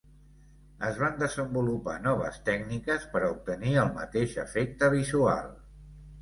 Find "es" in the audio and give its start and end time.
0.85-0.95